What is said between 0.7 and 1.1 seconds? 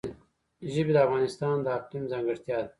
ژبې د